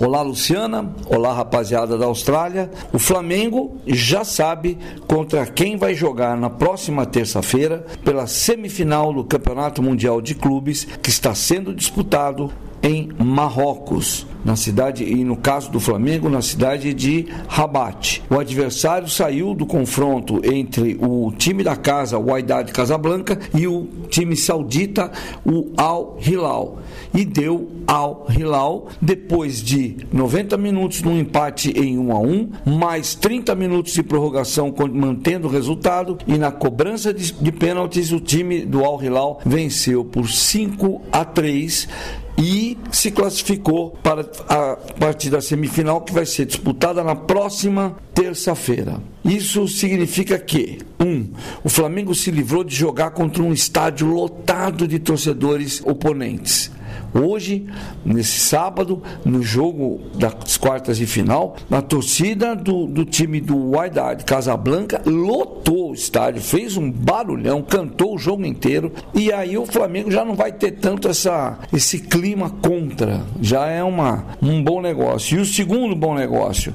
Olá, 0.00 0.22
Luciana. 0.22 0.92
Olá, 1.06 1.32
rapaziada 1.32 1.96
da 1.96 2.06
Austrália. 2.06 2.68
O 2.92 2.98
Flamengo 2.98 3.76
já 3.86 4.24
sabe 4.24 4.76
contra 5.06 5.46
quem 5.46 5.76
vai 5.76 5.94
jogar 5.94 6.36
na 6.36 6.50
próxima 6.50 7.06
terça-feira 7.06 7.86
pela 8.04 8.26
semifinal 8.26 9.12
do 9.12 9.22
Campeonato 9.22 9.80
Mundial 9.80 10.20
de 10.20 10.34
Clubes 10.34 10.84
que 11.00 11.10
está 11.10 11.32
sendo 11.32 11.72
disputado 11.72 12.50
em 12.84 13.08
Marrocos, 13.18 14.26
na 14.44 14.56
cidade 14.56 15.04
e 15.04 15.24
no 15.24 15.36
caso 15.36 15.70
do 15.70 15.80
Flamengo, 15.80 16.28
na 16.28 16.42
cidade 16.42 16.92
de 16.92 17.26
Rabat. 17.48 18.22
O 18.28 18.38
adversário 18.38 19.08
saiu 19.08 19.54
do 19.54 19.64
confronto 19.64 20.42
entre 20.44 20.98
o 21.00 21.32
time 21.32 21.64
da 21.64 21.76
casa, 21.76 22.18
o 22.18 22.30
Wydad 22.30 22.70
Casablanca, 22.70 23.38
e 23.54 23.66
o 23.66 23.88
time 24.10 24.36
saudita, 24.36 25.10
o 25.46 25.72
Al 25.78 26.18
Hilal. 26.20 26.78
E 27.14 27.24
deu 27.24 27.70
Al 27.86 28.26
Hilal 28.28 28.88
depois 29.00 29.62
de 29.62 29.96
90 30.12 30.58
minutos 30.58 31.00
no 31.00 31.18
empate 31.18 31.70
em 31.70 31.98
1 31.98 32.12
a 32.12 32.18
1, 32.18 32.50
mais 32.66 33.14
30 33.14 33.54
minutos 33.54 33.94
de 33.94 34.02
prorrogação 34.02 34.74
mantendo 34.92 35.48
o 35.48 35.50
resultado 35.50 36.18
e 36.26 36.36
na 36.36 36.52
cobrança 36.52 37.14
de, 37.14 37.32
de 37.32 37.52
pênaltis 37.52 38.12
o 38.12 38.20
time 38.20 38.66
do 38.66 38.84
Al 38.84 39.02
Hilal 39.02 39.40
venceu 39.46 40.04
por 40.04 40.28
5 40.28 41.00
a 41.10 41.24
3 41.24 41.88
e 42.36 42.76
se 42.90 43.10
classificou 43.10 43.90
para 44.02 44.22
a 44.48 44.76
partida 44.98 45.40
semifinal 45.40 46.00
que 46.00 46.12
vai 46.12 46.26
ser 46.26 46.46
disputada 46.46 47.02
na 47.04 47.14
próxima 47.14 47.96
terça-feira. 48.12 49.00
Isso 49.24 49.66
significa 49.68 50.38
que, 50.38 50.78
um, 50.98 51.28
o 51.62 51.68
Flamengo 51.68 52.14
se 52.14 52.30
livrou 52.30 52.64
de 52.64 52.74
jogar 52.74 53.10
contra 53.10 53.42
um 53.42 53.52
estádio 53.52 54.08
lotado 54.08 54.86
de 54.86 54.98
torcedores 54.98 55.80
oponentes. 55.84 56.70
Hoje, 57.14 57.66
nesse 58.04 58.40
sábado, 58.40 59.00
no 59.24 59.42
jogo 59.42 60.00
das 60.14 60.56
quartas 60.56 60.96
de 60.98 61.06
final, 61.06 61.56
a 61.70 61.80
torcida 61.80 62.56
do, 62.56 62.86
do 62.86 63.04
time 63.04 63.40
do 63.40 63.70
Wydad 63.70 64.24
Casablanca 64.24 65.00
lotou 65.06 65.90
o 65.90 65.94
estádio, 65.94 66.42
fez 66.42 66.76
um 66.76 66.90
barulhão, 66.90 67.62
cantou 67.62 68.16
o 68.16 68.18
jogo 68.18 68.44
inteiro 68.44 68.92
e 69.14 69.32
aí 69.32 69.56
o 69.56 69.64
Flamengo 69.64 70.10
já 70.10 70.24
não 70.24 70.34
vai 70.34 70.52
ter 70.52 70.72
tanto 70.72 71.08
essa, 71.08 71.58
esse 71.72 72.00
clima 72.00 72.50
contra. 72.50 73.22
Já 73.40 73.66
é 73.66 73.82
uma, 73.82 74.24
um 74.42 74.62
bom 74.62 74.80
negócio. 74.80 75.38
E 75.38 75.40
o 75.40 75.46
segundo 75.46 75.94
bom 75.94 76.14
negócio. 76.14 76.74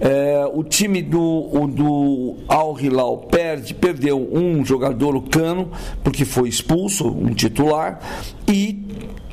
É, 0.00 0.48
o 0.52 0.64
time 0.64 1.02
do, 1.02 1.66
do 1.68 2.36
Al 2.48 2.78
Hilal 2.80 3.18
perde, 3.18 3.74
perdeu 3.74 4.28
um 4.32 4.64
jogador, 4.64 5.14
o 5.14 5.20
Cano, 5.20 5.70
porque 6.02 6.24
foi 6.24 6.48
expulso, 6.48 7.06
um 7.06 7.34
titular, 7.34 8.00
e 8.48 8.82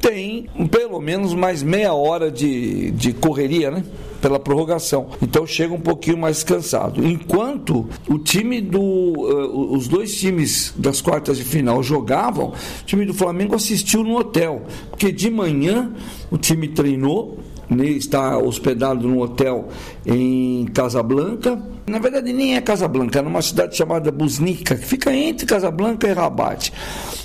tem 0.02 0.48
pelo 0.70 1.00
menos 1.00 1.34
mais 1.34 1.64
meia 1.64 1.94
hora 1.94 2.32
de, 2.32 2.92
de 2.92 3.14
correria, 3.14 3.72
né? 3.72 3.84
Pela 4.22 4.40
prorrogação. 4.40 5.08
Então 5.22 5.46
chega 5.46 5.74
um 5.74 5.80
pouquinho 5.80 6.18
mais 6.18 6.44
cansado. 6.44 7.06
Enquanto 7.06 7.88
o 8.10 8.18
time 8.18 8.62
do. 8.62 8.80
Uh, 8.82 9.76
os 9.76 9.88
dois 9.88 10.18
times 10.18 10.74
das 10.78 11.02
quartas 11.02 11.38
de 11.38 11.44
final 11.44 11.84
jogavam, 11.84 12.50
o 12.50 12.86
time 12.86 13.06
do 13.06 13.14
Flamengo 13.14 13.56
assistiu 13.56 14.04
no 14.04 14.18
hotel. 14.18 14.64
Porque 14.90 15.12
de 15.12 15.30
manhã 15.30 15.94
o 16.32 16.38
time 16.38 16.68
treinou, 16.68 17.38
está 17.70 18.38
hospedado 18.38 19.08
no 19.08 19.22
hotel 19.22 19.70
em 20.06 20.66
Casablanca. 20.74 21.62
Na 21.86 22.00
verdade, 22.00 22.32
nem 22.32 22.56
é 22.56 22.62
Casablanca, 22.62 23.20
é 23.20 23.22
numa 23.22 23.42
cidade 23.42 23.76
chamada 23.76 24.12
Busnica, 24.12 24.76
que 24.76 24.86
fica 24.86 25.14
entre 25.14 25.46
Casablanca 25.46 26.08
e 26.08 26.14
Rabat. 26.14 26.72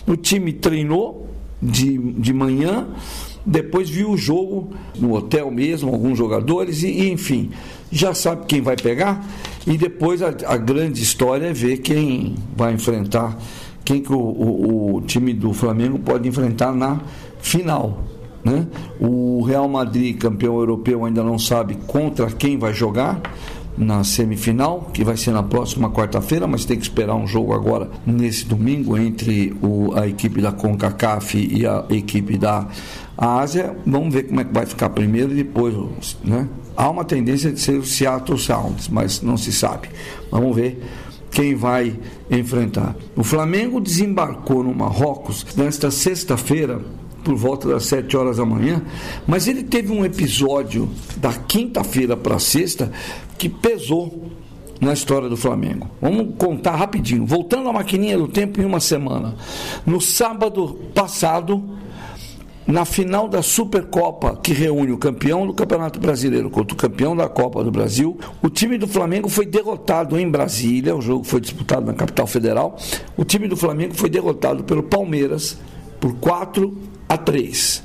O 0.06 0.16
time 0.16 0.52
treinou 0.52 1.28
de, 1.60 1.96
de 1.96 2.32
manhã, 2.32 2.88
depois 3.46 3.88
viu 3.88 4.10
o 4.10 4.16
jogo 4.16 4.72
no 4.98 5.14
hotel 5.14 5.50
mesmo, 5.50 5.92
alguns 5.92 6.18
jogadores, 6.18 6.82
e, 6.82 6.88
e 6.88 7.10
enfim, 7.10 7.50
já 7.90 8.12
sabe 8.14 8.46
quem 8.46 8.60
vai 8.60 8.76
pegar, 8.76 9.24
e 9.66 9.78
depois 9.78 10.22
a, 10.22 10.28
a, 10.46 10.56
grande 10.56 11.02
história 11.02 11.46
é 11.46 11.52
ver 11.52 11.78
quem 11.78 12.34
vai 12.56 12.72
enfrentar, 12.72 13.38
quem 13.84 14.00
que 14.00 14.12
o, 14.12 14.18
o, 14.18 14.96
o 14.96 15.00
time 15.02 15.32
do 15.32 15.52
Flamengo 15.52 15.98
pode 15.98 16.28
enfrentar 16.28 16.72
na 16.74 17.00
final. 17.40 18.11
Né? 18.44 18.66
O 19.00 19.42
Real 19.42 19.68
Madrid, 19.68 20.18
campeão 20.18 20.56
europeu, 20.56 21.04
ainda 21.04 21.22
não 21.22 21.38
sabe 21.38 21.76
contra 21.86 22.26
quem 22.26 22.58
vai 22.58 22.72
jogar 22.72 23.20
na 23.76 24.04
semifinal, 24.04 24.90
que 24.92 25.02
vai 25.02 25.16
ser 25.16 25.30
na 25.30 25.42
próxima 25.42 25.90
quarta-feira, 25.90 26.46
mas 26.46 26.64
tem 26.64 26.76
que 26.76 26.82
esperar 26.82 27.14
um 27.14 27.26
jogo 27.26 27.54
agora 27.54 27.88
nesse 28.04 28.44
domingo 28.44 28.98
entre 28.98 29.56
o, 29.62 29.94
a 29.94 30.06
equipe 30.06 30.42
da 30.42 30.52
CONCACAF 30.52 31.38
e 31.38 31.66
a 31.66 31.84
equipe 31.90 32.36
da 32.36 32.66
Ásia. 33.16 33.74
Vamos 33.86 34.12
ver 34.12 34.24
como 34.24 34.40
é 34.40 34.44
que 34.44 34.52
vai 34.52 34.66
ficar 34.66 34.90
primeiro 34.90 35.32
e 35.32 35.36
depois, 35.36 36.16
né? 36.22 36.48
Há 36.76 36.88
uma 36.88 37.04
tendência 37.04 37.52
de 37.52 37.60
ser 37.60 37.78
o 37.78 37.84
Seattle 37.84 38.38
Sounds, 38.38 38.88
mas 38.88 39.22
não 39.22 39.36
se 39.36 39.52
sabe. 39.52 39.88
Vamos 40.30 40.54
ver 40.56 40.82
quem 41.30 41.54
vai 41.54 41.98
enfrentar. 42.30 42.94
O 43.16 43.22
Flamengo 43.24 43.80
desembarcou 43.80 44.62
no 44.62 44.74
Marrocos 44.74 45.46
nesta 45.56 45.90
sexta-feira 45.90 46.80
por 47.22 47.34
volta 47.34 47.68
das 47.68 47.86
7 47.86 48.16
horas 48.16 48.36
da 48.36 48.44
manhã, 48.44 48.82
mas 49.26 49.46
ele 49.46 49.62
teve 49.62 49.92
um 49.92 50.04
episódio 50.04 50.88
da 51.16 51.32
quinta-feira 51.32 52.16
para 52.16 52.38
sexta 52.38 52.90
que 53.38 53.48
pesou 53.48 54.30
na 54.80 54.92
história 54.92 55.28
do 55.28 55.36
Flamengo. 55.36 55.88
Vamos 56.00 56.34
contar 56.36 56.74
rapidinho. 56.74 57.24
Voltando 57.24 57.68
à 57.68 57.72
maquininha 57.72 58.18
do 58.18 58.26
tempo 58.26 58.60
em 58.60 58.64
uma 58.64 58.80
semana. 58.80 59.36
No 59.86 60.00
sábado 60.00 60.76
passado, 60.92 61.62
na 62.66 62.84
final 62.84 63.28
da 63.28 63.42
Supercopa, 63.42 64.36
que 64.42 64.52
reúne 64.52 64.90
o 64.90 64.98
campeão 64.98 65.46
do 65.46 65.54
Campeonato 65.54 66.00
Brasileiro 66.00 66.50
contra 66.50 66.74
o 66.74 66.76
campeão 66.76 67.14
da 67.14 67.28
Copa 67.28 67.62
do 67.62 67.70
Brasil, 67.70 68.18
o 68.42 68.48
time 68.48 68.76
do 68.76 68.88
Flamengo 68.88 69.28
foi 69.28 69.46
derrotado 69.46 70.18
em 70.18 70.28
Brasília. 70.28 70.96
O 70.96 71.00
jogo 71.00 71.22
foi 71.24 71.40
disputado 71.40 71.86
na 71.86 71.94
capital 71.94 72.26
federal. 72.26 72.76
O 73.16 73.24
time 73.24 73.46
do 73.46 73.56
Flamengo 73.56 73.94
foi 73.94 74.10
derrotado 74.10 74.64
pelo 74.64 74.82
Palmeiras 74.82 75.58
por 76.00 76.14
4 76.14 76.76
a 77.12 77.18
3. 77.18 77.82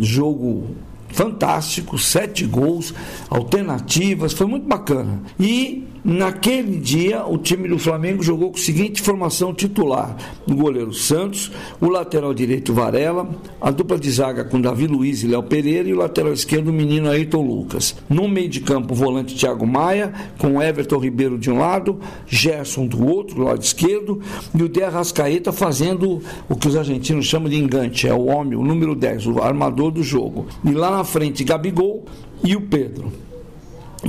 Jogo 0.00 0.74
fantástico, 1.08 1.96
sete 1.96 2.44
gols, 2.44 2.92
alternativas, 3.30 4.32
foi 4.32 4.46
muito 4.48 4.66
bacana. 4.66 5.22
E 5.38 5.86
Naquele 6.04 6.76
dia, 6.76 7.24
o 7.24 7.38
time 7.38 7.66
do 7.66 7.78
Flamengo 7.78 8.22
jogou 8.22 8.50
com 8.50 8.58
a 8.58 8.60
seguinte 8.60 9.00
formação 9.00 9.54
titular: 9.54 10.14
o 10.46 10.54
goleiro 10.54 10.92
Santos, 10.92 11.50
o 11.80 11.88
lateral 11.88 12.34
direito 12.34 12.74
Varela, 12.74 13.26
a 13.58 13.70
dupla 13.70 13.98
de 13.98 14.10
zaga 14.10 14.44
com 14.44 14.60
Davi 14.60 14.86
Luiz 14.86 15.22
e 15.22 15.26
Léo 15.26 15.42
Pereira 15.44 15.88
e 15.88 15.94
o 15.94 15.96
lateral 15.96 16.34
esquerdo 16.34 16.68
o 16.68 16.72
menino 16.74 17.08
Ayrton 17.08 17.40
Lucas. 17.40 17.96
No 18.06 18.28
meio 18.28 18.50
de 18.50 18.60
campo, 18.60 18.92
o 18.92 18.96
volante 18.96 19.34
Thiago 19.34 19.66
Maia, 19.66 20.12
com 20.38 20.62
Everton 20.62 20.98
Ribeiro 20.98 21.38
de 21.38 21.50
um 21.50 21.56
lado, 21.56 21.98
Gerson 22.26 22.86
do 22.86 23.02
outro, 23.06 23.36
do 23.36 23.44
lado 23.44 23.62
esquerdo, 23.62 24.20
e 24.54 24.62
o 24.62 24.68
De 24.68 24.82
Arrascaeta 24.82 25.52
fazendo 25.52 26.20
o 26.50 26.54
que 26.54 26.68
os 26.68 26.76
argentinos 26.76 27.24
chamam 27.24 27.48
de 27.48 27.56
engante, 27.56 28.06
é 28.06 28.12
o 28.12 28.26
homem, 28.26 28.58
o 28.58 28.62
número 28.62 28.94
10, 28.94 29.26
o 29.28 29.42
armador 29.42 29.90
do 29.90 30.02
jogo. 30.02 30.48
E 30.62 30.72
lá 30.72 30.90
na 30.90 31.02
frente, 31.02 31.44
Gabigol 31.44 32.04
e 32.44 32.54
o 32.54 32.60
Pedro. 32.60 33.23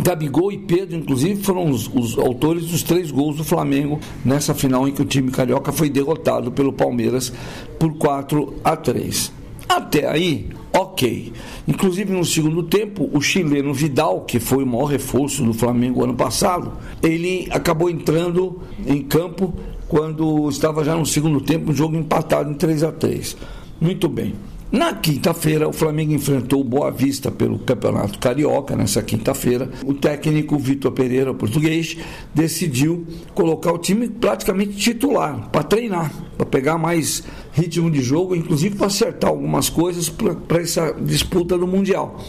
Gabigol 0.02 0.52
e 0.52 0.58
Pedro, 0.58 0.98
inclusive, 0.98 1.42
foram 1.44 1.70
os, 1.70 1.90
os, 1.94 2.18
autores 2.18 2.66
dos 2.66 2.84
três 2.84 3.12
gols 3.12 3.38
do 3.38 3.44
Flamengo 3.44 4.00
nessa 4.24 4.54
final 4.54 4.88
em 4.88 4.92
que 4.92 5.02
o 5.02 5.06
time 5.06 5.32
carioca 5.32 5.72
foi 5.72 5.90
derrotado 5.90 6.52
pelo 6.52 6.74
Palmeiras 6.74 7.32
por 7.80 7.94
4 7.98 8.56
a 8.64 8.76
3. 8.76 9.32
Até 9.68 10.08
aí, 10.08 10.50
ok. 10.74 11.34
Inclusive 11.68 12.14
no 12.14 12.24
segundo 12.24 12.64
tempo, 12.64 13.10
o 13.12 13.22
chileno 13.22 13.74
Vidal, 13.74 14.22
que 14.22 14.40
foi 14.40 14.64
o 14.64 14.68
maior 14.68 14.86
reforço 14.86 15.44
do 15.44 15.54
Flamengo 15.54 16.04
ano 16.04 16.14
passado, 16.14 16.74
ele 17.02 17.48
acabou 17.50 17.90
entrando 17.90 18.62
em 18.86 19.02
campo 19.02 19.54
quando 19.88 20.50
estava 20.50 20.84
já 20.84 20.96
no 20.96 21.06
segundo 21.06 21.42
tempo, 21.42 21.72
um 21.72 21.76
jogo 21.76 21.96
empatado 21.96 22.52
em 22.52 22.54
3 22.54 22.84
a 22.84 22.92
3. 22.92 23.38
Muito 23.80 24.08
bem. 24.08 24.34
Na 24.72 24.94
quinta-feira, 24.94 25.70
o 25.70 25.74
Flamengo 25.74 26.14
enfrentou 26.14 26.60
o 26.60 26.64
Boa 26.64 26.90
Vista 26.90 27.32
pelo 27.32 27.60
Campeonato 27.60 28.18
Carioca, 28.18 28.76
nessa 28.76 29.02
quinta-feira. 29.02 29.70
O 29.86 29.94
técnico 29.94 30.58
Vitor 30.58 30.92
Pereira, 30.92 31.34
português, 31.36 31.96
decidiu 32.34 33.06
colocar 33.36 33.72
o 33.72 33.78
time 33.78 34.10
praticamente 34.10 34.76
titular, 34.76 35.50
para 35.52 35.64
treinar, 35.64 36.12
para 36.36 36.48
pegar 36.48 36.80
mais 36.80 37.24
ritmo 37.54 37.92
de 37.92 38.02
jogo, 38.02 38.36
inclusive 38.36 38.76
para 38.76 38.88
acertar 38.88 39.30
algumas 39.30 39.70
coisas 39.70 40.10
para 40.10 40.62
essa 40.62 40.92
disputa 40.94 41.58
do 41.58 41.68
Mundial. 41.68 42.20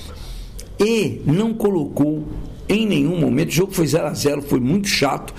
E 0.78 1.22
não 1.24 1.54
colocou 1.54 2.22
em 2.68 2.86
nenhum 2.86 3.18
momento, 3.18 3.48
o 3.48 3.52
jogo 3.52 3.72
foi 3.72 3.86
0 3.86 4.08
a 4.08 4.14
0 4.14 4.42
foi 4.42 4.60
muito 4.60 4.88
chato, 4.88 5.32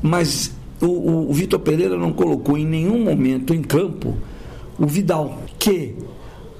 mas 0.00 0.52
o, 0.80 0.86
o, 0.86 1.30
o 1.30 1.32
Vitor 1.32 1.58
Pereira 1.58 1.96
não 1.96 2.12
colocou 2.12 2.56
em 2.56 2.64
nenhum 2.64 3.02
momento 3.02 3.52
em 3.52 3.62
campo 3.62 4.14
o 4.78 4.86
Vidal, 4.86 5.42
que 5.58 5.94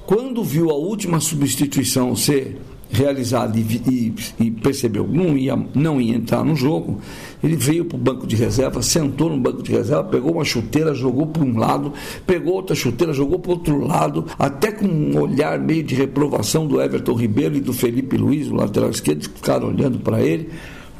quando 0.07 0.41
viu 0.41 0.71
a 0.71 0.73
última 0.73 1.19
substituição 1.19 2.15
ser 2.15 2.57
realizado 2.89 3.57
e, 3.57 3.61
e, 3.61 4.15
e, 4.39 4.51
percebeu 4.51 5.03
que 5.03 5.11
não 5.11 5.37
ia, 5.37 5.61
não 5.75 5.99
ia 5.99 6.15
entrar 6.15 6.45
no 6.45 6.55
jogo, 6.55 7.01
ele 7.43 7.57
veio 7.57 7.83
para 7.83 7.97
o 7.97 7.99
banco 7.99 8.25
de 8.25 8.33
reserva, 8.37 8.81
sentou 8.81 9.29
no 9.29 9.37
banco 9.37 9.61
de 9.61 9.69
reserva, 9.69 10.05
pegou 10.05 10.31
uma 10.31 10.45
chuteira, 10.45 10.93
jogou 10.93 11.27
para 11.27 11.43
um 11.43 11.57
lado, 11.57 11.91
pegou 12.25 12.53
outra 12.53 12.73
chuteira, 12.73 13.11
jogou 13.11 13.37
para 13.37 13.51
outro 13.51 13.85
lado, 13.85 14.25
até 14.39 14.71
com 14.71 14.85
um 14.85 15.19
olhar 15.19 15.59
meio 15.59 15.83
de 15.83 15.93
reprovação 15.93 16.65
do 16.65 16.81
Everton 16.81 17.13
Ribeiro 17.13 17.57
e 17.57 17.59
do 17.59 17.73
Felipe 17.73 18.15
Luiz, 18.15 18.47
o 18.47 18.55
lateral 18.55 18.89
esquerdo, 18.89 19.27
que 19.27 19.35
ficaram 19.35 19.67
olhando 19.67 19.99
para 19.99 20.21
ele. 20.21 20.49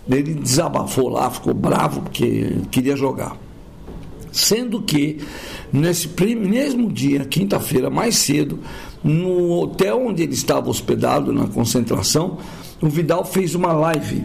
Ele 0.10 0.34
desabafou 0.34 1.08
lá, 1.08 1.32
ficou 1.32 1.54
bravo 1.54 2.02
porque 2.02 2.58
queria 2.70 2.98
jogar. 2.98 3.47
Sendo 4.38 4.84
que 4.84 5.18
nesse 5.74 6.08
mesmo 6.36 6.92
dia, 6.92 7.26
quinta-feira, 7.26 7.90
mais 7.90 8.18
cedo, 8.18 8.60
no 9.04 9.60
hotel 9.60 10.06
onde 10.06 10.22
ele 10.22 10.36
estava 10.36 10.70
hospedado, 10.70 11.34
na 11.34 11.48
concentração, 11.48 12.38
o 12.80 12.88
Vidal 12.88 13.26
fez 13.26 13.56
uma 13.56 13.74
live, 13.74 14.24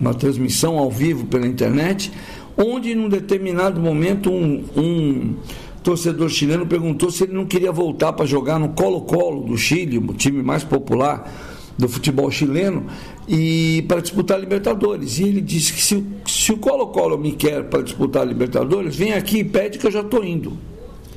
uma 0.00 0.12
transmissão 0.12 0.78
ao 0.78 0.90
vivo 0.90 1.26
pela 1.26 1.46
internet, 1.46 2.10
onde 2.56 2.92
num 2.92 3.08
determinado 3.08 3.80
momento 3.80 4.32
um, 4.32 4.64
um 4.76 5.36
torcedor 5.80 6.28
chileno 6.28 6.66
perguntou 6.66 7.12
se 7.12 7.22
ele 7.22 7.32
não 7.32 7.46
queria 7.46 7.70
voltar 7.70 8.12
para 8.14 8.26
jogar 8.26 8.58
no 8.58 8.70
Colo-Colo 8.70 9.44
do 9.44 9.56
Chile, 9.56 9.96
o 9.96 10.12
time 10.12 10.42
mais 10.42 10.64
popular 10.64 11.51
do 11.78 11.88
futebol 11.88 12.30
chileno, 12.30 12.86
e 13.26 13.84
para 13.88 14.00
disputar 14.00 14.36
a 14.36 14.40
Libertadores. 14.40 15.18
E 15.18 15.24
ele 15.24 15.40
disse 15.40 15.72
que 15.72 15.82
se, 15.82 16.04
se 16.26 16.52
o 16.52 16.58
Colo-Colo 16.58 17.18
me 17.18 17.32
quer 17.32 17.64
para 17.64 17.82
disputar 17.82 18.22
a 18.22 18.24
Libertadores, 18.24 18.96
vem 18.96 19.12
aqui 19.12 19.38
e 19.38 19.44
pede 19.44 19.78
que 19.78 19.86
eu 19.86 19.90
já 19.90 20.00
estou 20.00 20.24
indo. 20.24 20.56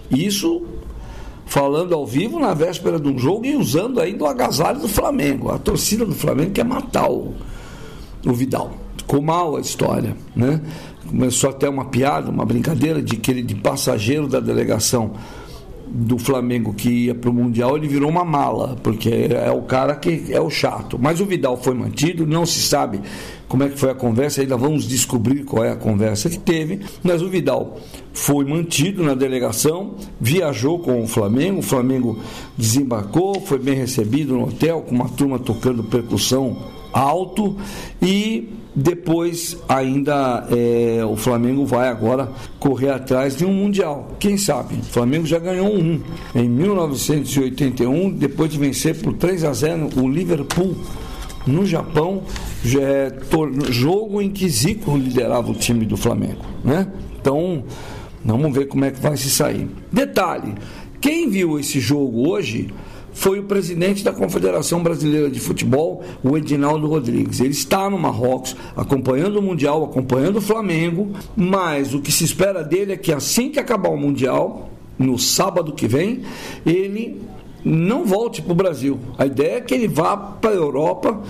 Isso 0.10 0.66
falando 1.46 1.94
ao 1.94 2.06
vivo 2.06 2.40
na 2.40 2.54
véspera 2.54 3.00
de 3.00 3.08
um 3.08 3.18
jogo 3.18 3.46
e 3.46 3.56
usando 3.56 4.00
ainda 4.00 4.24
o 4.24 4.28
agasalho 4.28 4.80
do 4.80 4.88
Flamengo. 4.88 5.52
A 5.52 5.58
torcida 5.58 6.06
do 6.06 6.16
Flamengo 6.16 6.52
quer 6.52 6.66
matar 6.66 7.10
o, 7.10 7.34
o 8.26 8.34
Vidal. 8.34 8.72
Ficou 8.98 9.22
mal 9.22 9.56
a 9.56 9.62
história, 9.62 10.16
né? 10.36 10.62
Começou 11.08 11.52
até 11.52 11.70
uma 11.70 11.86
piada, 11.86 12.32
uma 12.32 12.46
brincadeira 12.46 13.02
de 13.02 13.18
que 13.18 13.30
ele 13.30 13.44
de 13.44 13.54
passageiro 13.54 14.28
da 14.28 14.40
delegação 14.40 15.12
do 15.96 16.18
Flamengo 16.18 16.74
que 16.74 16.90
ia 16.90 17.16
para 17.16 17.30
o 17.30 17.34
Mundial, 17.34 17.78
ele 17.78 17.88
virou 17.88 18.10
uma 18.10 18.26
mala, 18.26 18.76
porque 18.84 19.30
é 19.32 19.50
o 19.50 19.62
cara 19.62 19.96
que 19.96 20.26
é 20.30 20.42
o 20.42 20.50
chato. 20.50 21.00
Mas 21.00 21.22
o 21.22 21.26
Vidal 21.26 21.56
foi 21.56 21.74
mantido, 21.74 22.28
não 22.28 22.46
se 22.46 22.60
sabe 22.60 23.00
como 23.48 23.64
é 23.64 23.70
que 23.70 23.78
foi 23.78 23.92
a 23.92 23.96
conversa, 23.96 24.42
ainda 24.42 24.58
vamos 24.58 24.88
descobrir 24.88 25.44
qual 25.44 25.64
é 25.64 25.72
a 25.72 25.76
conversa 25.76 26.30
que 26.30 26.40
teve, 26.40 26.80
mas 27.04 27.22
o 27.22 27.30
Vidal 27.30 27.80
foi 28.14 28.46
mantido 28.46 29.04
na 29.04 29.14
delegação, 29.14 29.96
viajou 30.20 30.80
com 30.80 31.04
o 31.04 31.08
Flamengo, 31.08 31.60
o 31.60 31.64
Flamengo 31.64 32.20
desembarcou, 32.58 33.42
foi 33.42 33.60
bem 33.60 33.76
recebido 33.76 34.34
no 34.34 34.48
hotel, 34.48 34.82
com 34.82 34.96
uma 34.96 35.10
turma 35.10 35.38
tocando 35.38 35.84
percussão 35.84 36.58
alto 36.94 37.58
e 38.02 38.50
depois 38.76 39.58
ainda 39.70 40.46
é, 40.52 41.02
o 41.06 41.16
Flamengo 41.16 41.66
vai 41.66 41.88
agora 41.88 42.30
correr 42.60 42.90
atrás 42.90 43.36
de 43.38 43.46
um 43.46 43.54
mundial. 43.54 44.12
Quem 44.20 44.38
sabe? 44.38 44.76
O 44.76 44.84
Flamengo 44.84 45.26
já 45.26 45.40
ganhou 45.40 45.68
um 45.68 46.02
em 46.34 46.50
1981, 46.50 48.12
depois 48.12 48.52
de 48.52 48.58
vencer 48.58 49.02
por 49.02 49.14
3 49.14 49.46
a 49.46 49.54
0 49.54 49.90
o 49.98 50.10
Liverpool 50.10 50.76
no 51.46 51.66
Japão, 51.66 52.24
é 52.80 53.14
jogo 53.70 54.22
em 54.22 54.30
que 54.30 54.50
Zico 54.50 54.96
liderava 54.98 55.52
o 55.52 55.56
time 55.56 55.86
do 55.86 55.96
Flamengo, 55.96 56.44
né? 56.64 56.88
Então, 57.20 57.64
vamos 58.24 58.54
ver 58.54 58.68
como 58.68 58.86
é 58.86 58.92
que 58.92 59.00
vai 59.00 59.16
se 59.18 59.30
sair. 59.30 59.68
Detalhe, 59.92 60.54
quem 61.00 61.30
viu 61.30 61.60
esse 61.60 61.80
jogo 61.80 62.30
hoje 62.30 62.70
foi 63.16 63.40
o 63.40 63.44
presidente 63.44 64.04
da 64.04 64.12
Confederação 64.12 64.84
Brasileira 64.84 65.30
de 65.30 65.40
Futebol, 65.40 66.04
o 66.22 66.38
Edinaldo 66.38 66.86
Rodrigues. 66.86 67.40
Ele 67.40 67.52
está 67.52 67.90
no 67.90 67.98
Marrocos, 67.98 68.56
acompanhando 68.76 69.40
o 69.40 69.42
Mundial, 69.42 69.84
acompanhando 69.86 70.38
o 70.38 70.42
Flamengo, 70.42 71.12
mas 71.36 71.94
o 71.94 72.02
que 72.02 72.12
se 72.12 72.26
espera 72.26 72.62
dele 72.62 72.92
é 72.92 72.98
que 72.98 73.14
assim 73.14 73.50
que 73.50 73.60
acabar 73.60 73.90
o 73.90 73.98
Mundial, 73.98 74.70
no 75.00 75.18
sábado 75.18 75.74
que 75.74 75.88
vem, 75.88 76.24
ele 76.66 77.22
não 77.66 78.06
volte 78.06 78.42
para 78.42 78.52
o 78.54 78.56
Brasil. 78.56 79.00
A 79.18 79.26
ideia 79.26 79.58
é 79.58 79.62
que 79.62 79.74
ele 79.74 79.88
vá 79.88 80.16
para 80.16 80.52
a 80.52 80.54
Europa 80.54 81.22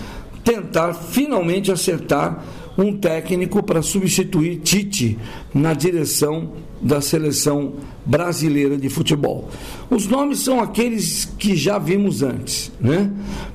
tentar 0.44 0.94
finalmente 0.94 1.72
acertar 1.72 2.44
um 2.78 2.96
técnico 2.98 3.64
para 3.64 3.82
substituir 3.82 4.58
Tite 4.58 5.18
na 5.54 5.74
direção 5.74 6.52
da 6.82 7.00
seleção 7.00 7.76
brasileira 8.06 8.78
de 8.78 8.90
futebol. 8.90 9.50
Os 9.90 10.08
nomes 10.08 10.40
são 10.40 10.60
aqueles 10.60 11.26
que 11.26 11.56
já 11.56 11.80
vimos 11.80 12.22
antes, 12.22 12.72
né? 12.80 13.10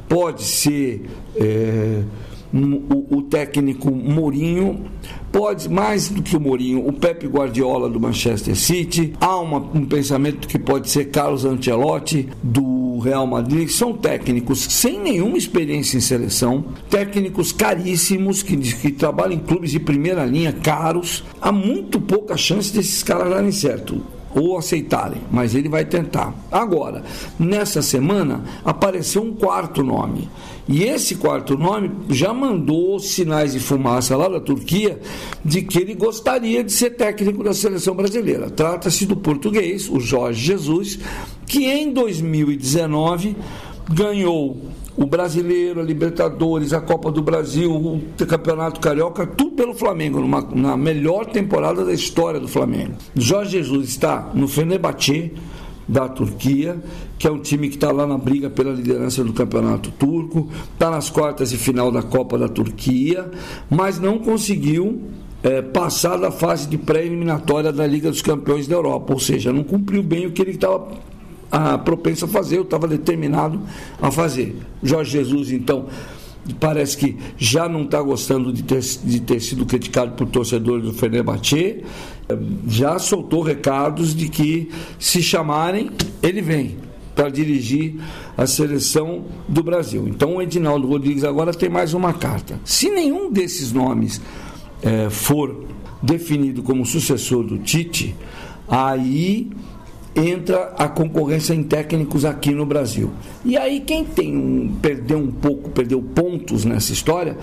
Pode 0.09 0.43
ser 0.43 1.09
é, 1.37 2.03
o, 2.52 3.19
o, 3.19 3.23
técnico 3.23 3.91
Mourinho, 3.91 4.85
pode 5.31 5.69
mais 5.69 6.08
do 6.08 6.23
que 6.23 6.37
o 6.37 6.41
Mourinho, 6.41 6.87
o 6.87 6.93
Pepe 6.93 7.26
Guardiola 7.26 7.88
do 7.88 8.00
Manchester 8.00 8.56
City. 8.56 9.12
Há 9.20 9.38
uma, 9.38 9.58
um 9.58 9.85
pensamento 9.87 10.49
que 10.49 10.58
pode 10.58 10.91
ser 10.91 11.06
Carlos 11.06 11.44
Ancelotti 11.44 12.29
do 12.43 12.99
Real 12.99 13.26
Madrid. 13.26 13.69
São 13.69 13.93
técnicos 13.93 14.61
sem 14.61 14.99
nenhuma 14.99 15.38
experiência 15.38 15.97
em 15.97 16.00
seleção, 16.00 16.64
técnicos 16.88 17.52
caríssimos 17.52 18.43
que, 18.43 18.56
que 18.56 18.91
trabalham 18.93 19.35
em 19.35 19.38
clubes 19.38 19.70
de 19.70 19.81
primeira 19.81 20.25
linha, 20.25 20.53
caros. 20.53 21.25
Há 21.41 21.53
muito 21.53 22.00
pouca 22.00 22.37
chance 22.37 22.73
desses 22.73 23.03
caras 23.03 23.31
darem 23.31 23.53
certo 23.53 24.03
ou 24.35 24.56
aceitarem, 24.56 25.23
mas 25.31 25.55
ele 25.55 25.69
vai 25.69 25.85
tentar. 25.85 26.35
Agora, 26.50 27.03
nessa 27.38 27.82
semana 27.82 28.44
apareceu 28.65 29.23
um 29.23 29.35
quarto 29.35 29.82
nome. 29.82 30.29
E 30.69 30.85
esse 30.85 31.17
quarto 31.17 31.59
nome 31.59 31.91
já 32.09 32.32
mandou 32.32 32.99
sinais 33.00 33.53
de 33.53 33.61
fumaça 33.61 34.17
lá 34.17 34.29
da 34.29 34.41
Turquia 34.41 35.00
de 35.44 35.62
que 35.62 35.79
ele 35.79 35.94
gostaria 35.94 36.62
de 36.62 36.73
ser 36.73 36.91
técnico 36.91 37.43
da 37.43 37.53
seleção 37.53 37.94
brasileira. 37.94 38.49
Trata-se 38.49 39.05
do 39.05 39.17
português, 39.17 39.88
o 39.88 39.99
Jorge 39.99 40.44
Jesus, 40.44 40.99
que 41.47 41.65
em 41.65 41.93
2019 41.93 43.37
ganhou 43.93 44.59
o 45.00 45.06
Brasileiro, 45.06 45.81
a 45.81 45.82
Libertadores, 45.82 46.75
a 46.75 46.81
Copa 46.81 47.11
do 47.11 47.23
Brasil, 47.23 47.75
o 47.75 48.02
Campeonato 48.26 48.81
Carioca, 48.81 49.26
tudo 49.26 49.52
pelo 49.52 49.75
Flamengo, 49.75 50.20
numa, 50.20 50.47
na 50.55 50.76
melhor 50.76 51.25
temporada 51.25 51.87
da 51.87 51.93
história 51.93 52.38
do 52.38 52.47
Flamengo. 52.47 52.93
Jorge 53.17 53.52
Jesus 53.52 53.88
está 53.88 54.31
no 54.35 54.47
Fenerbahçe, 54.47 55.32
da 55.88 56.06
Turquia, 56.08 56.79
que 57.19 57.26
é 57.26 57.31
um 57.31 57.41
time 57.41 57.69
que 57.69 57.75
está 57.75 57.91
lá 57.91 58.06
na 58.06 58.17
briga 58.17 58.49
pela 58.49 58.73
liderança 58.73 59.25
do 59.25 59.32
campeonato 59.32 59.91
turco, 59.91 60.49
está 60.73 60.88
nas 60.88 61.11
quartas 61.11 61.50
de 61.50 61.56
final 61.56 61.91
da 61.91 62.00
Copa 62.00 62.38
da 62.38 62.49
Turquia, 62.49 63.29
mas 63.69 63.99
não 63.99 64.19
conseguiu 64.19 65.00
é, 65.43 65.61
passar 65.61 66.17
da 66.17 66.31
fase 66.31 66.69
de 66.69 66.79
pré-eliminatória 66.79 67.73
da 67.73 67.85
Liga 67.87 68.08
dos 68.08 68.23
Campeões 68.23 68.69
da 68.69 68.76
Europa, 68.76 69.14
ou 69.14 69.19
seja, 69.19 69.53
não 69.53 69.64
cumpriu 69.64 70.03
bem 70.03 70.26
o 70.26 70.31
que 70.31 70.43
ele 70.43 70.53
estava 70.53 70.87
a 71.50 71.79
propenso 71.79 72.25
a 72.25 72.29
fazer, 72.29 72.58
eu 72.58 72.62
estava 72.62 72.87
determinado 72.87 73.61
a 74.00 74.11
fazer. 74.11 74.56
Jorge 74.82 75.13
Jesus, 75.13 75.51
então, 75.51 75.86
parece 76.58 76.96
que 76.96 77.17
já 77.36 77.69
não 77.69 77.82
está 77.82 78.01
gostando 78.01 78.53
de 78.53 78.63
ter, 78.63 78.81
de 78.81 79.20
ter 79.20 79.41
sido 79.41 79.67
criticado 79.67 80.13
por 80.13 80.27
torcedores 80.29 80.84
do 80.84 80.93
Fenerbahçe, 80.93 81.84
já 82.67 82.98
soltou 82.98 83.43
recados 83.43 84.15
de 84.15 84.29
que 84.29 84.70
se 84.98 85.22
chamarem, 85.22 85.91
ele 86.22 86.41
vem 86.41 86.77
para 87.15 87.29
dirigir 87.29 87.96
a 88.36 88.46
seleção 88.46 89.24
do 89.48 89.63
Brasil. 89.63 90.06
Então 90.08 90.36
o 90.36 90.43
Edinaldo 90.43 90.86
Rodrigues 90.86 91.24
agora 91.24 91.53
tem 91.53 91.69
mais 91.69 91.93
uma 91.93 92.13
carta. 92.13 92.58
Se 92.65 92.89
nenhum 92.89 93.31
desses 93.31 93.72
nomes 93.72 94.20
é, 94.82 95.10
for 95.10 95.65
definido 96.03 96.63
como 96.63 96.86
sucessor 96.86 97.44
do 97.44 97.58
Tite, 97.58 98.15
aí 98.69 99.51
entra 100.14 100.74
a 100.76 100.88
concorrência 100.88 101.55
em 101.55 101.62
técnicos 101.62 102.24
aqui 102.24 102.50
no 102.50 102.67
Brasil. 102.67 103.10
E 103.44 103.56
aí 103.56 103.81
quem 103.81 104.05
tem 104.05 104.36
um, 104.36 104.76
perdeu 104.81 105.19
um 105.19 105.31
pouco, 105.31 105.70
perdeu 105.70 106.02
pontos 106.02 106.64
nessa 106.64 106.93
história, 106.93 107.36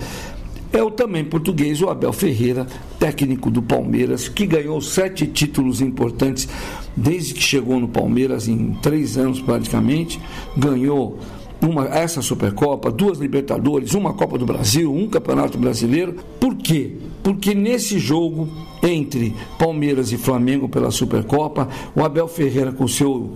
é 0.70 0.82
o 0.82 0.90
também 0.90 1.24
português, 1.24 1.80
o 1.80 1.88
Abel 1.88 2.12
Ferreira, 2.12 2.66
técnico 2.98 3.50
do 3.50 3.62
Palmeiras, 3.62 4.28
que 4.28 4.46
ganhou 4.46 4.80
sete 4.82 5.26
títulos 5.26 5.80
importantes 5.80 6.46
desde 6.94 7.32
que 7.32 7.42
chegou 7.42 7.80
no 7.80 7.88
Palmeiras, 7.88 8.48
em 8.48 8.74
três 8.82 9.16
anos 9.16 9.40
praticamente, 9.40 10.20
ganhou 10.56 11.18
uma, 11.60 11.86
essa 11.86 12.22
Supercopa, 12.22 12.90
duas 12.90 13.18
Libertadores, 13.18 13.94
uma 13.94 14.14
Copa 14.14 14.38
do 14.38 14.46
Brasil, 14.46 14.92
um 14.92 15.08
Campeonato 15.08 15.58
Brasileiro. 15.58 16.16
Por 16.38 16.54
quê? 16.54 16.92
Porque 17.22 17.54
nesse 17.54 17.98
jogo 17.98 18.48
entre 18.82 19.34
Palmeiras 19.58 20.12
e 20.12 20.16
Flamengo 20.16 20.68
pela 20.68 20.90
Supercopa, 20.90 21.68
o 21.94 22.04
Abel 22.04 22.28
Ferreira 22.28 22.72
com 22.72 22.86
seu 22.86 23.32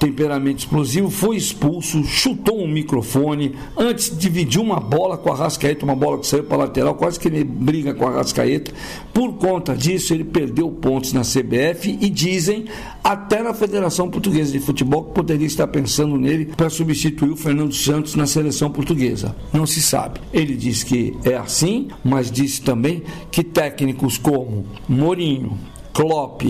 temperamento 0.00 0.60
explosivo, 0.60 1.10
foi 1.10 1.36
expulso, 1.36 2.02
chutou 2.04 2.58
um 2.58 2.66
microfone, 2.66 3.54
antes 3.76 4.16
dividiu 4.16 4.62
uma 4.62 4.80
bola 4.80 5.18
com 5.18 5.30
a 5.30 5.36
Rascaeta, 5.36 5.84
uma 5.84 5.94
bola 5.94 6.18
que 6.18 6.26
saiu 6.26 6.42
para 6.42 6.56
a 6.56 6.60
lateral, 6.60 6.94
quase 6.94 7.20
que 7.20 7.28
ele 7.28 7.44
briga 7.44 7.92
com 7.92 8.08
a 8.08 8.12
Rascaeta. 8.12 8.72
Por 9.12 9.34
conta 9.34 9.76
disso, 9.76 10.14
ele 10.14 10.24
perdeu 10.24 10.70
pontos 10.70 11.12
na 11.12 11.20
CBF 11.20 11.98
e 12.00 12.08
dizem 12.08 12.64
até 13.04 13.42
na 13.42 13.52
Federação 13.52 14.10
Portuguesa 14.10 14.50
de 14.50 14.58
Futebol 14.58 15.04
que 15.04 15.12
poderia 15.12 15.46
estar 15.46 15.66
pensando 15.66 16.16
nele 16.16 16.46
para 16.46 16.70
substituir 16.70 17.30
o 17.30 17.36
Fernando 17.36 17.74
Santos 17.74 18.14
na 18.14 18.26
seleção 18.26 18.70
portuguesa. 18.70 19.36
Não 19.52 19.66
se 19.66 19.82
sabe. 19.82 20.18
Ele 20.32 20.56
diz 20.56 20.82
que 20.82 21.14
é 21.24 21.36
assim, 21.36 21.88
mas 22.02 22.30
disse 22.30 22.62
também 22.62 23.02
que 23.30 23.44
técnicos 23.44 24.16
como 24.16 24.64
Mourinho, 24.88 25.58
Klopp, 25.92 26.42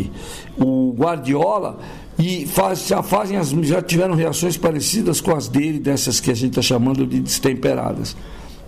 o 0.58 0.94
Guardiola 0.96 1.78
e 2.18 2.46
faz, 2.46 2.86
já 2.86 3.02
fazem 3.02 3.36
as, 3.36 3.48
já 3.48 3.80
tiveram 3.80 4.14
reações 4.14 4.56
parecidas 4.56 5.20
com 5.20 5.34
as 5.34 5.48
dele, 5.48 5.78
dessas 5.78 6.20
que 6.20 6.30
a 6.30 6.34
gente 6.34 6.50
está 6.50 6.62
chamando 6.62 7.06
de 7.06 7.20
destemperadas. 7.20 8.16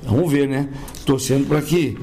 Vamos 0.03 0.31
ver, 0.33 0.49
né? 0.49 0.69
Torcendo 1.05 1.47
para 1.47 1.61
que 1.61 1.97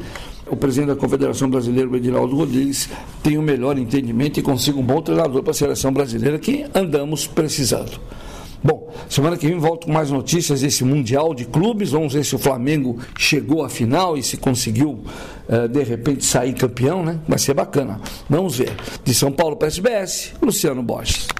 o 0.50 0.56
presidente 0.56 0.88
da 0.88 0.96
Confederação 0.96 1.50
Brasileira, 1.50 1.90
o 1.90 1.96
Edinaldo 1.96 2.36
Rodrigues, 2.36 2.90
tenha 3.22 3.40
o 3.40 3.42
um 3.42 3.46
melhor 3.46 3.78
entendimento 3.78 4.40
e 4.40 4.44
consiga 4.44 4.80
um 4.80 4.84
bom 4.84 5.02
treinador 5.02 5.44
para 5.44 5.52
a 5.52 5.54
seleção 5.54 5.92
brasileira 5.92 6.40
que 6.40 6.66
andamos 6.74 7.28
precisando. 7.28 8.00
Bom, 8.62 8.92
semana 9.10 9.38
que 9.38 9.48
vem 9.48 9.58
volto 9.58 9.88
com 9.88 9.94
mais 9.94 10.12
notícias 10.12 10.62
desse 10.62 10.84
Mundial 10.84 11.34
de 11.34 11.46
Clubes. 11.46 11.92
Vamos 11.92 12.14
ver 12.14 12.26
se 12.26 12.36
o 12.36 12.40
Flamengo 12.40 13.00
chegou 13.18 13.64
à 13.64 13.70
final 13.70 14.18
e 14.18 14.24
se 14.24 14.36
conseguiu, 14.36 15.04
uh, 15.48 15.68
de 15.68 15.84
repente, 15.84 16.26
sair 16.26 16.54
campeão, 16.54 17.04
né? 17.04 17.20
Vai 17.28 17.40
ser 17.40 17.54
bacana. 17.54 18.02
Vamos 18.30 18.58
ver. 18.58 18.76
De 19.04 19.14
São 19.14 19.32
Paulo 19.32 19.56
para 19.56 19.70
SBS, 19.70 20.34
Luciano 20.42 20.84
Borges. 20.84 21.39